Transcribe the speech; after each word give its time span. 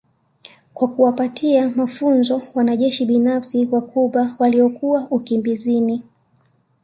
kwa 0.73 0.87
kuwapatia 0.87 1.69
mafunzo 1.69 2.41
wanajeshi 2.55 3.05
binafsi 3.05 3.67
wa 3.71 3.81
Cuba 3.81 4.35
waliokuwa 4.39 5.07
ukimbizini 5.09 6.03